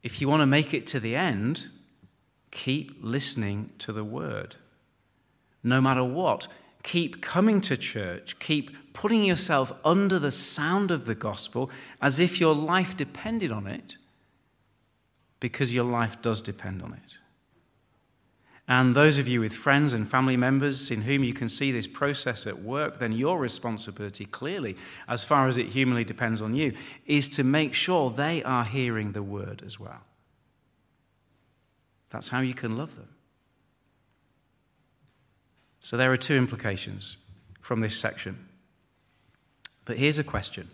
[0.04, 1.70] if you want to make it to the end,
[2.52, 4.56] keep listening to the word.
[5.64, 6.48] No matter what,
[6.84, 11.70] keep coming to church, keep putting yourself under the sound of the gospel
[12.02, 13.98] as if your life depended on it,
[15.40, 17.18] because your life does depend on it.
[18.68, 21.86] And those of you with friends and family members in whom you can see this
[21.86, 24.76] process at work, then your responsibility, clearly,
[25.08, 26.74] as far as it humanly depends on you,
[27.06, 30.02] is to make sure they are hearing the word as well.
[32.10, 33.10] That's how you can love them.
[35.80, 37.18] So there are two implications
[37.62, 38.48] from this section.
[39.86, 40.68] But here's a question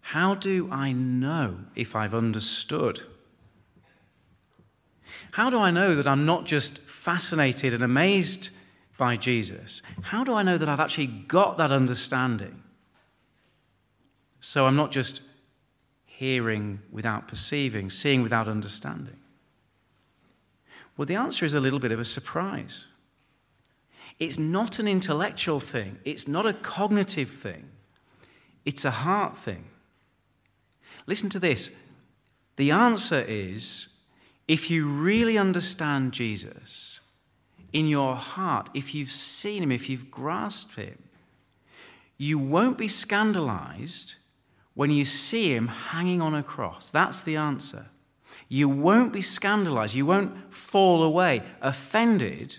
[0.00, 3.02] How do I know if I've understood?
[5.32, 8.50] How do I know that I'm not just fascinated and amazed
[8.98, 9.82] by Jesus?
[10.02, 12.62] How do I know that I've actually got that understanding?
[14.40, 15.22] So I'm not just
[16.04, 19.16] hearing without perceiving, seeing without understanding.
[20.96, 22.86] Well, the answer is a little bit of a surprise.
[24.18, 27.68] It's not an intellectual thing, it's not a cognitive thing,
[28.64, 29.64] it's a heart thing.
[31.06, 31.70] Listen to this.
[32.56, 33.88] The answer is
[34.48, 37.00] if you really understand Jesus
[37.72, 41.02] in your heart, if you've seen him, if you've grasped him,
[42.16, 44.16] you won't be scandalized
[44.74, 46.90] when you see him hanging on a cross.
[46.90, 47.86] That's the answer.
[48.48, 49.94] You won't be scandalized.
[49.94, 52.56] You won't fall away, offended,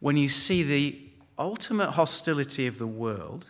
[0.00, 0.98] when you see the
[1.38, 3.48] ultimate hostility of the world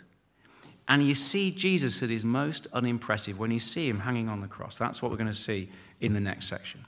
[0.89, 4.49] and you see Jesus at his most unimpressive when you see him hanging on the
[4.49, 4.79] cross.
[4.79, 6.86] That's what we're going to see in the next section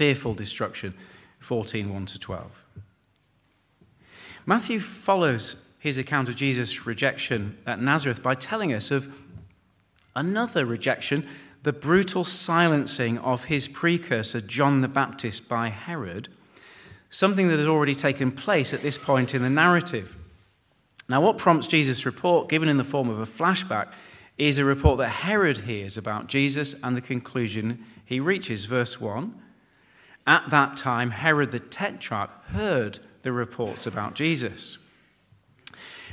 [0.00, 0.94] fearful destruction,
[1.40, 2.64] 14 1 to 12.
[4.46, 9.12] Matthew follows his account of Jesus' rejection at Nazareth by telling us of
[10.16, 11.28] another rejection,
[11.64, 16.30] the brutal silencing of his precursor, John the Baptist, by Herod,
[17.10, 20.16] something that has already taken place at this point in the narrative.
[21.10, 23.88] Now, what prompts Jesus' report, given in the form of a flashback,
[24.38, 28.64] is a report that Herod hears about Jesus and the conclusion he reaches.
[28.64, 29.34] Verse 1
[30.26, 34.78] at that time, Herod the Tetrarch heard the reports about Jesus.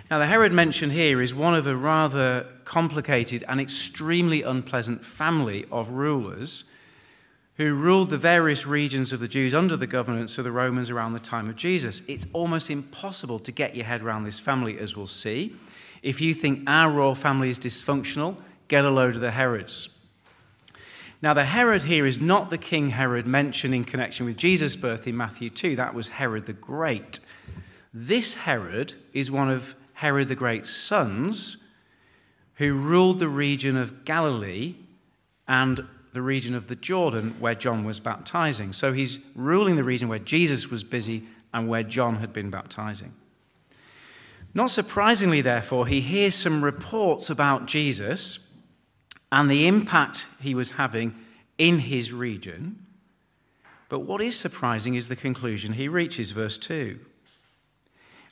[0.10, 5.66] Now, the Herod mentioned here is one of a rather complicated and extremely unpleasant family
[5.72, 6.64] of rulers
[7.58, 11.14] who ruled the various regions of the Jews under the governance of the Romans around
[11.14, 12.04] the time of Jesus.
[12.08, 15.56] It's almost impossible to get your head around this family, as we'll see.
[16.04, 19.90] If you think our royal family is dysfunctional, get a load of the Herods.
[21.22, 25.08] Now, the Herod here is not the King Herod mentioned in connection with Jesus' birth
[25.08, 25.76] in Matthew 2.
[25.76, 27.20] That was Herod the Great.
[27.92, 31.58] This Herod is one of Herod the Great's sons
[32.56, 34.76] who ruled the region of Galilee
[35.48, 35.84] and
[36.14, 38.72] the region of the Jordan where John was baptizing.
[38.72, 43.14] So he's ruling the region where Jesus was busy and where John had been baptizing.
[44.54, 48.40] Not surprisingly, therefore, he hears some reports about Jesus
[49.32, 51.16] and the impact he was having
[51.58, 52.86] in his region.
[53.90, 57.00] But what is surprising is the conclusion he reaches, verse 2.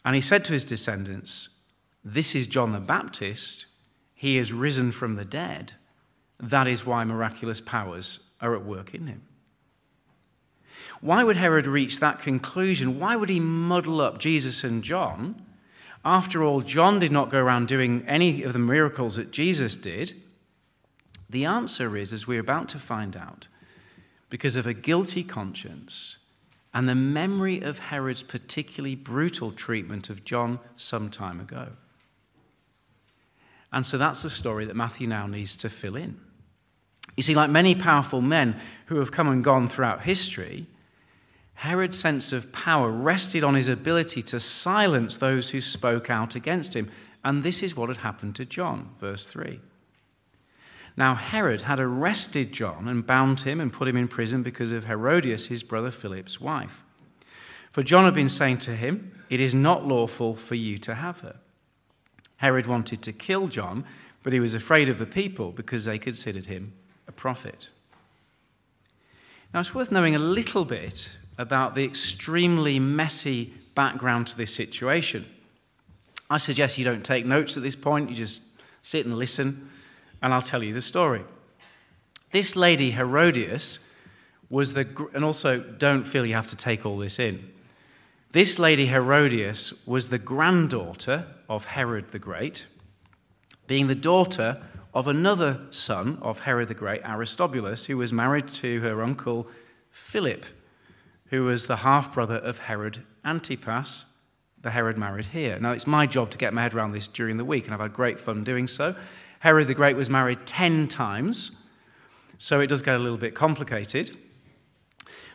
[0.04, 1.50] And he said to his descendants,
[2.04, 3.66] This is John the Baptist.
[4.14, 5.74] He is risen from the dead.
[6.39, 9.24] That is why miraculous powers are at work in him.
[11.02, 13.00] Why would Herod reach that conclusion?
[13.00, 15.41] Why would he muddle up Jesus and John?
[16.04, 20.14] After all, John did not go around doing any of the miracles that Jesus did.
[21.30, 23.47] The answer is, as we're about to find out,
[24.30, 26.17] because of a guilty conscience
[26.73, 31.69] and the memory of Herod's particularly brutal treatment of John some time ago.
[33.71, 36.19] And so that's the story that Matthew now needs to fill in.
[37.15, 40.67] You see, like many powerful men who have come and gone throughout history,
[41.53, 46.76] Herod's sense of power rested on his ability to silence those who spoke out against
[46.76, 46.91] him.
[47.23, 49.59] And this is what had happened to John, verse 3.
[50.98, 54.86] Now, Herod had arrested John and bound him and put him in prison because of
[54.86, 56.84] Herodias, his brother Philip's wife.
[57.72, 61.20] For John had been saying to him, It is not lawful for you to have
[61.20, 61.36] her.
[62.38, 63.84] Herod wanted to kill John,
[64.24, 66.74] but he was afraid of the people because they considered him
[67.08, 67.70] a prophet.
[69.54, 75.26] Now, it's worth knowing a little bit about the extremely messy background to this situation.
[76.30, 78.41] I suggest you don't take notes at this point, you just
[78.82, 79.70] sit and listen
[80.26, 81.23] and I'll tell you the story.
[82.32, 83.78] This lady, Herodias,
[84.49, 87.51] was the, and also don't feel you have to take all this in.
[88.32, 92.65] This lady, Herodias, was the granddaughter of Herod the Great,
[93.67, 94.63] being the daughter
[94.95, 99.47] of another son of Herod the Great, Aristobulus, who was married to her uncle
[99.91, 100.43] Philip,
[101.28, 104.07] who was the half brother of Herod Antipas,
[104.63, 105.59] the Herod married here.
[105.59, 107.80] Now, it's my job to get my head around this during the week, and I've
[107.80, 108.95] had great fun doing so.
[109.40, 111.52] Herod the Great was married 10 times,
[112.38, 114.18] so it does get a little bit complicated.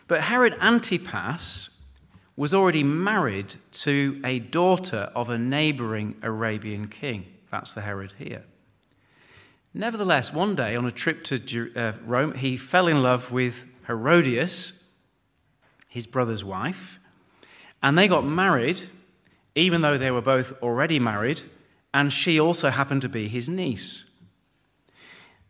[0.07, 1.71] But Herod Antipas
[2.37, 7.27] was already married to a daughter of a neighboring Arabian king.
[7.51, 8.45] That's the Herod here.
[9.73, 14.85] Nevertheless, one day on a trip to uh, Rome, he fell in love with Herodias,
[15.89, 16.99] his brother's wife,
[17.83, 18.83] and they got married,
[19.55, 21.43] even though they were both already married
[21.93, 24.05] and she also happened to be his niece.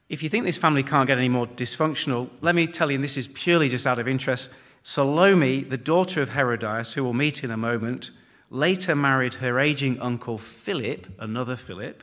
[0.09, 3.05] If you think this family can't get any more dysfunctional, let me tell you, and
[3.05, 4.51] this is purely just out of interest
[4.83, 8.11] Salome, the daughter of Herodias, who we'll meet in a moment,
[8.49, 12.03] later married her aging uncle Philip, another Philip,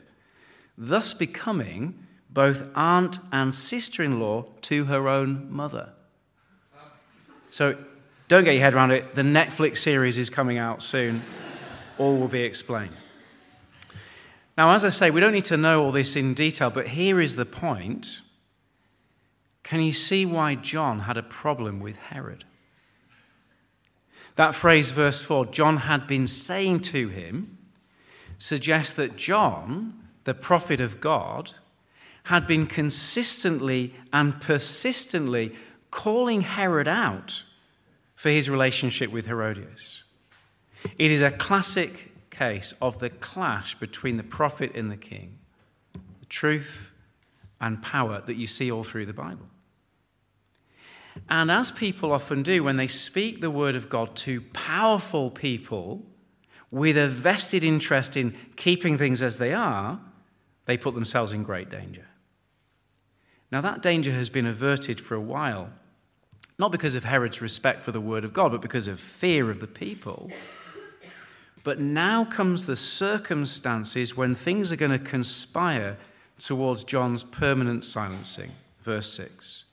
[0.76, 5.92] thus becoming both aunt and sister in law to her own mother.
[7.50, 7.76] So
[8.28, 9.14] don't get your head around it.
[9.14, 11.22] The Netflix series is coming out soon.
[11.98, 12.92] All will be explained.
[14.58, 17.20] Now, as I say, we don't need to know all this in detail, but here
[17.20, 18.22] is the point.
[19.62, 22.42] Can you see why John had a problem with Herod?
[24.34, 27.56] That phrase, verse 4, John had been saying to him,
[28.38, 29.94] suggests that John,
[30.24, 31.52] the prophet of God,
[32.24, 35.54] had been consistently and persistently
[35.92, 37.44] calling Herod out
[38.16, 40.02] for his relationship with Herodias.
[40.98, 42.07] It is a classic
[42.38, 45.38] case of the clash between the prophet and the king,
[45.92, 46.92] the truth
[47.60, 49.46] and power that you see all through the Bible.
[51.28, 56.06] And as people often do when they speak the word of God to powerful people
[56.70, 59.98] with a vested interest in keeping things as they are,
[60.66, 62.06] they put themselves in great danger.
[63.50, 65.70] Now, that danger has been averted for a while,
[66.58, 69.58] not because of Herod's respect for the word of God, but because of fear of
[69.58, 70.30] the people
[71.64, 75.96] but now comes the circumstances when things are going to conspire
[76.38, 78.52] towards John's permanent silencing.
[78.82, 79.64] Verse 6.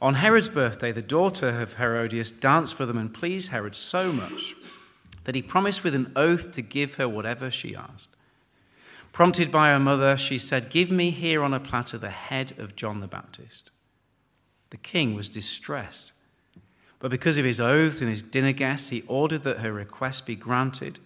[0.00, 4.54] On Herod's birthday, the daughter of Herodias danced for them and pleased Herod so much
[5.24, 8.16] that he promised with an oath to give her whatever she asked.
[9.12, 12.74] Prompted by her mother, she said, Give me here on a platter the head of
[12.74, 13.70] John the Baptist.
[14.70, 16.12] The king was distressed
[17.02, 20.36] but because of his oaths and his dinner guests, he ordered that her request be
[20.36, 21.00] granted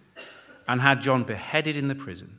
[0.68, 2.38] and had John beheaded in the prison.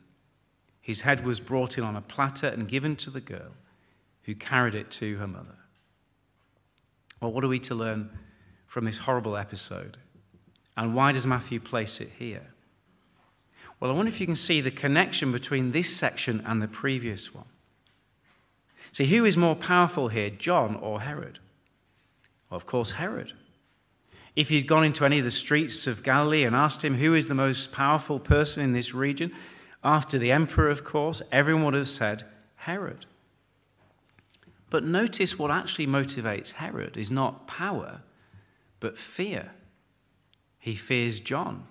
[0.80, 3.50] His head was brought in on a platter and given to the girl,
[4.22, 5.56] who carried it to her mother.
[7.20, 8.16] Well, what are we to learn
[8.68, 9.98] from this horrible episode?
[10.76, 12.46] And why does Matthew place it here?
[13.80, 17.34] Well, I wonder if you can see the connection between this section and the previous
[17.34, 17.46] one.
[18.92, 21.40] See, who is more powerful here, John or Herod?
[22.50, 23.32] Well, of course, Herod.
[24.38, 27.26] If you'd gone into any of the streets of Galilee and asked him who is
[27.26, 29.32] the most powerful person in this region,
[29.82, 32.22] after the emperor, of course, everyone would have said
[32.54, 33.06] Herod.
[34.70, 38.02] But notice what actually motivates Herod is not power,
[38.78, 39.50] but fear.
[40.60, 41.66] He fears John,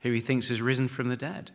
[0.00, 1.52] who he thinks has risen from the dead.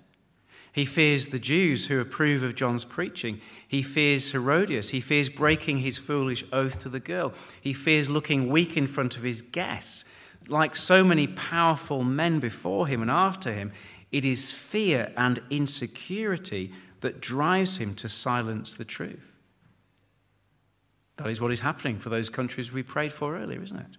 [0.71, 3.41] He fears the Jews who approve of John's preaching.
[3.67, 4.91] He fears Herodias.
[4.91, 7.33] He fears breaking his foolish oath to the girl.
[7.59, 10.05] He fears looking weak in front of his guests.
[10.47, 13.71] Like so many powerful men before him and after him,
[14.11, 19.33] it is fear and insecurity that drives him to silence the truth.
[21.17, 23.97] That is what is happening for those countries we prayed for earlier, isn't it?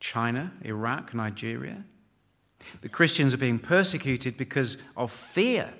[0.00, 1.84] China, Iraq, Nigeria.
[2.80, 5.72] The Christians are being persecuted because of fear.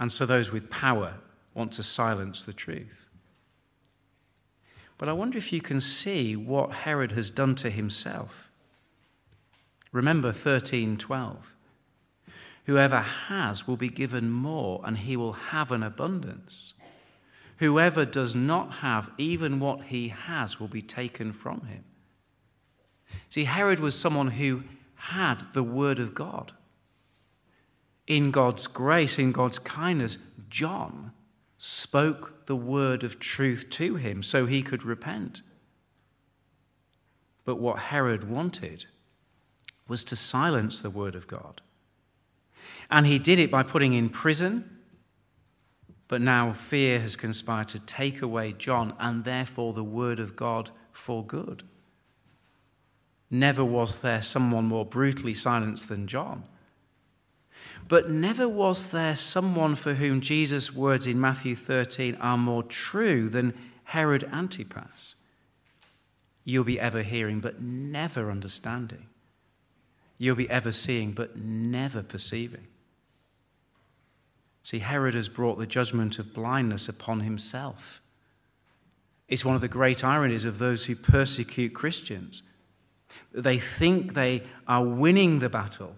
[0.00, 1.14] And so those with power
[1.54, 3.07] want to silence the truth.
[4.98, 8.50] But I wonder if you can see what Herod has done to himself.
[9.92, 11.54] Remember 13:12.
[12.66, 16.74] Whoever has will be given more and he will have an abundance.
[17.58, 21.84] Whoever does not have even what he has will be taken from him.
[23.30, 26.52] See, Herod was someone who had the Word of God.
[28.06, 30.18] In God's grace, in God's kindness,
[30.50, 31.12] John
[31.58, 35.42] spoke the word of truth to him so he could repent.
[37.44, 38.86] But what Herod wanted
[39.88, 41.60] was to silence the word of God.
[42.90, 44.78] And he did it by putting in prison.
[46.06, 50.70] But now fear has conspired to take away John and therefore the word of God
[50.92, 51.64] for good.
[53.30, 56.44] Never was there someone more brutally silenced than John.
[57.88, 63.28] But never was there someone for whom Jesus' words in Matthew 13 are more true
[63.28, 63.54] than
[63.84, 65.14] Herod Antipas.
[66.44, 69.06] You'll be ever hearing, but never understanding.
[70.18, 72.66] You'll be ever seeing, but never perceiving.
[74.62, 78.02] See, Herod has brought the judgment of blindness upon himself.
[79.28, 82.42] It's one of the great ironies of those who persecute Christians.
[83.32, 85.96] They think they are winning the battle,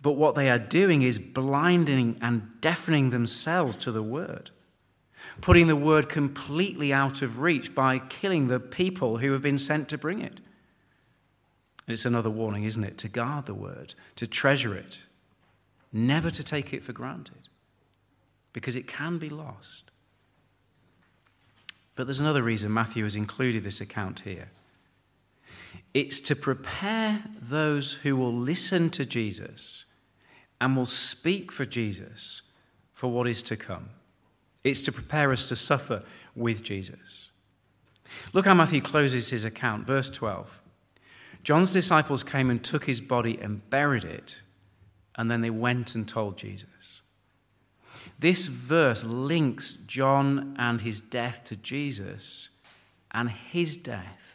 [0.00, 4.50] but what they are doing is blinding and deafening themselves to the word,
[5.40, 9.88] putting the word completely out of reach by killing the people who have been sent
[9.88, 10.40] to bring it.
[11.88, 12.98] It's another warning, isn't it?
[12.98, 15.00] To guard the word, to treasure it,
[15.92, 17.48] never to take it for granted,
[18.52, 19.90] because it can be lost.
[21.96, 24.50] But there's another reason Matthew has included this account here.
[25.94, 29.86] It's to prepare those who will listen to Jesus
[30.60, 32.42] and will speak for Jesus
[32.92, 33.90] for what is to come.
[34.64, 36.02] It's to prepare us to suffer
[36.34, 37.28] with Jesus.
[38.32, 40.60] Look how Matthew closes his account, verse 12.
[41.44, 44.42] John's disciples came and took his body and buried it,
[45.16, 47.00] and then they went and told Jesus.
[48.18, 52.50] This verse links John and his death to Jesus
[53.12, 54.28] and his death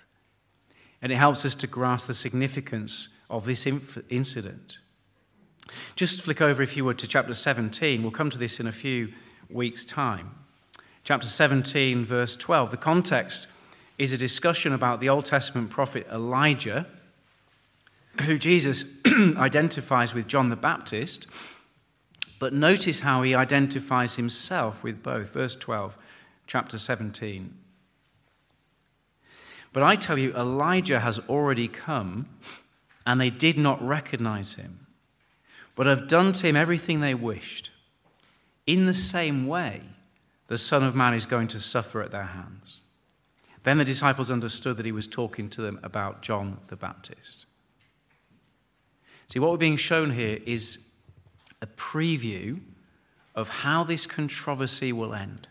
[1.03, 3.67] and it helps us to grasp the significance of this
[4.09, 4.79] incident.
[5.95, 8.01] Just flick over, if you would, to chapter 17.
[8.01, 9.13] We'll come to this in a few
[9.49, 10.31] weeks' time.
[11.03, 12.71] Chapter 17, verse 12.
[12.71, 13.47] The context
[13.97, 16.87] is a discussion about the Old Testament prophet Elijah,
[18.21, 21.27] who Jesus identifies with John the Baptist.
[22.39, 25.29] But notice how he identifies himself with both.
[25.31, 25.97] Verse 12,
[26.47, 27.53] chapter 17.
[29.71, 32.27] But I tell you, Elijah has already come,
[33.05, 34.82] and they did not recognize him,
[35.75, 37.71] but have done to him everything they wished.
[38.65, 39.81] In the same way,
[40.47, 42.81] the Son of Man is going to suffer at their hands.
[43.63, 47.45] Then the disciples understood that he was talking to them about John the Baptist.
[49.27, 50.79] See, what we're being shown here is
[51.61, 52.59] a preview
[53.35, 55.47] of how this controversy will end.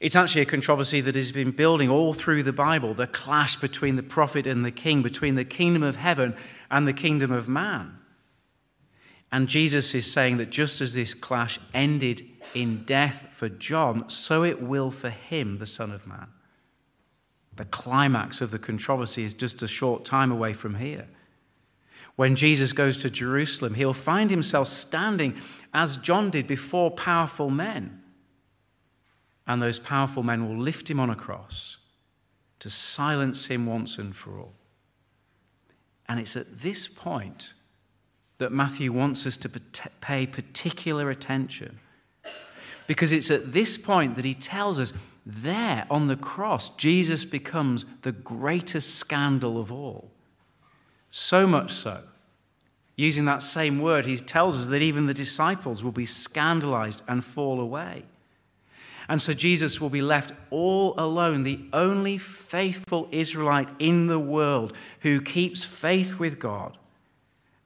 [0.00, 3.96] It's actually a controversy that has been building all through the Bible the clash between
[3.96, 6.34] the prophet and the king, between the kingdom of heaven
[6.70, 7.98] and the kingdom of man.
[9.32, 14.44] And Jesus is saying that just as this clash ended in death for John, so
[14.44, 16.28] it will for him, the Son of Man.
[17.56, 21.06] The climax of the controversy is just a short time away from here.
[22.16, 25.36] When Jesus goes to Jerusalem, he'll find himself standing
[25.72, 28.02] as John did before powerful men
[29.46, 31.78] and those powerful men will lift him on a cross
[32.60, 34.54] to silence him once and for all.
[36.08, 37.54] And it's at this point
[38.38, 39.48] that Matthew wants us to
[40.00, 41.78] pay particular attention.
[42.86, 44.92] Because it's at this point that he tells us
[45.24, 50.10] there on the cross, Jesus becomes the greatest scandal of all.
[51.10, 52.02] So much so,
[52.96, 57.24] using that same word, he tells us that even the disciples will be scandalized and
[57.24, 58.04] fall away.
[59.08, 64.74] And so Jesus will be left all alone, the only faithful Israelite in the world
[65.00, 66.76] who keeps faith with God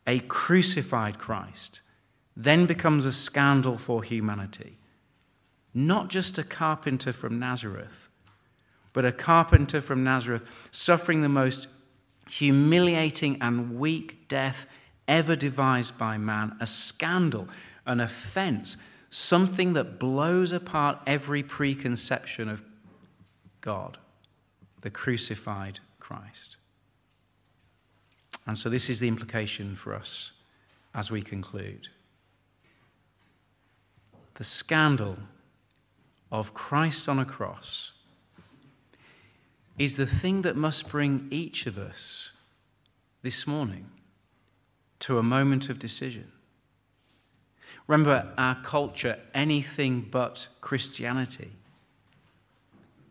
[0.08, 1.82] a crucified Christ,
[2.34, 4.78] then becomes a scandal for humanity.
[5.74, 8.08] Not just a carpenter from Nazareth,
[8.94, 11.68] but a carpenter from Nazareth suffering the most
[12.30, 14.66] humiliating and weak death
[15.06, 17.46] ever devised by man, a scandal,
[17.86, 18.78] an offense,
[19.10, 22.62] something that blows apart every preconception of
[23.60, 23.98] God,
[24.80, 26.57] the crucified Christ.
[28.48, 30.32] And so, this is the implication for us
[30.94, 31.88] as we conclude.
[34.36, 35.18] The scandal
[36.32, 37.92] of Christ on a cross
[39.78, 42.32] is the thing that must bring each of us
[43.20, 43.90] this morning
[45.00, 46.32] to a moment of decision.
[47.86, 51.50] Remember, our culture, anything but Christianity.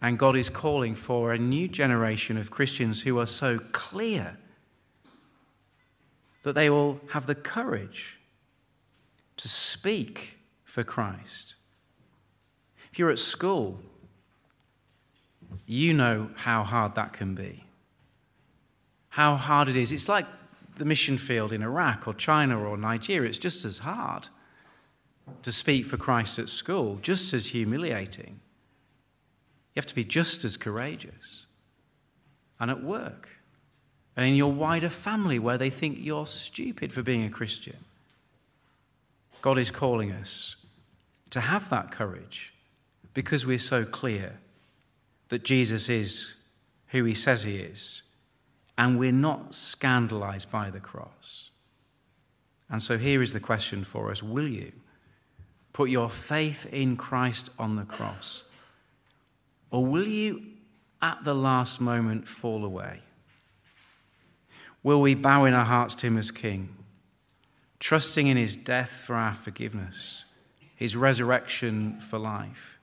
[0.01, 4.37] And God is calling for a new generation of Christians who are so clear
[6.47, 8.21] that they will have the courage
[9.35, 11.55] to speak for Christ.
[12.89, 13.81] If you're at school,
[15.65, 17.65] you know how hard that can be.
[19.09, 19.91] How hard it is.
[19.91, 20.25] It's like
[20.77, 23.27] the mission field in Iraq or China or Nigeria.
[23.27, 24.29] It's just as hard
[25.41, 28.39] to speak for Christ at school, just as humiliating.
[29.75, 31.47] You have to be just as courageous.
[32.57, 33.36] And at work,
[34.17, 37.77] and in your wider family where they think you're stupid for being a Christian.
[39.43, 40.55] God is calling us
[41.29, 42.51] to have that courage
[43.13, 44.39] because we're so clear
[45.29, 46.35] that Jesus is
[46.87, 48.01] who he says he is,
[48.77, 51.51] and we're not scandalized by the cross.
[52.69, 54.71] And so here is the question for us Will you
[55.73, 58.45] put your faith in Christ on the cross?
[59.69, 60.41] Or will you,
[61.01, 63.01] at the last moment, fall away?
[64.87, 66.69] Will we bow in our hearts to him as King,
[67.77, 70.23] trusting in his death for our forgiveness,
[70.77, 72.79] his resurrection for life,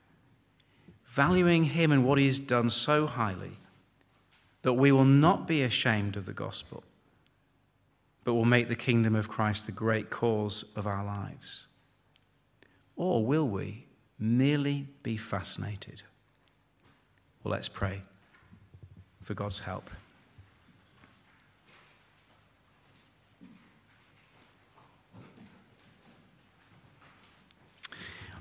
[1.03, 3.53] valuing him and what he has done so highly
[4.61, 6.83] that we will not be ashamed of the gospel,
[8.23, 11.65] but will make the kingdom of Christ the great cause of our lives?
[12.95, 13.87] Or will we
[14.19, 16.03] merely be fascinated?
[17.43, 18.03] Well, let's pray
[19.23, 19.89] for God's help.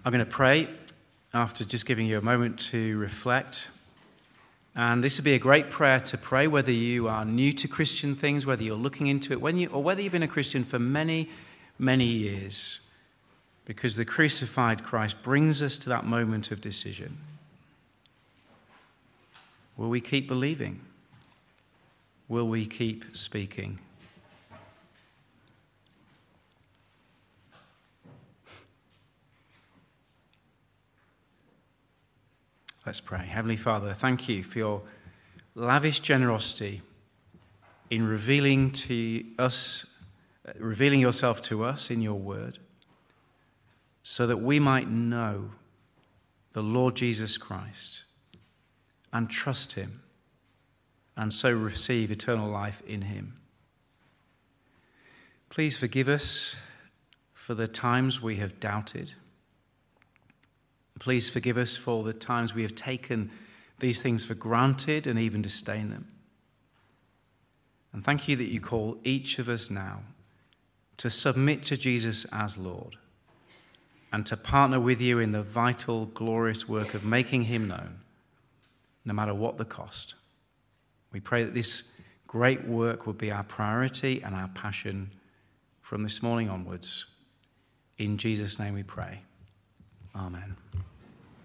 [0.07, 0.69] I'm going to pray
[1.33, 3.71] after just giving you a moment to reflect.
[4.77, 8.15] And this would be a great prayer to pray, whether you are new to Christian
[8.15, 10.79] things, whether you're looking into it, when you, or whether you've been a Christian for
[10.79, 11.31] many,
[11.79, 12.81] many years.
[13.65, 17.17] Because the crucified Christ brings us to that moment of decision.
[19.79, 20.83] Will we keep believing?
[22.29, 23.79] Will we keep speaking?
[32.87, 33.25] Let's pray.
[33.25, 34.83] Heavenly Father, thank you for your
[35.55, 36.83] lavish generosity
[37.89, 39.87] in revealing to us,
[40.59, 42.59] revealing yourself to us in your word,
[44.03, 45.53] so that we might know
[46.53, 48.05] the Lord Jesus Christ
[49.15, 50.03] and trust him,
[51.17, 53.41] and so receive eternal life in him.
[55.49, 56.57] Please forgive us
[57.33, 59.15] for the times we have doubted
[61.01, 63.31] Please forgive us for the times we have taken
[63.81, 66.09] these things for granted and even disdain them.
[67.93, 70.01] And thank you that you call each of us now
[70.97, 72.97] to submit to Jesus as Lord
[74.13, 77.99] and to partner with you in the vital, glorious work of making him known,
[79.05, 80.15] no matter what the cost.
[81.13, 81.85] We pray that this
[82.27, 85.11] great work will be our priority and our passion
[85.83, 87.07] from this morning onwards.
[87.99, 89.21] In Jesus' name we pray.
[90.15, 90.57] Amen.